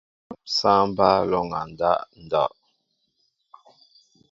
[0.29, 2.51] Awem sááŋ mbaa lóŋgá ndáw ndow.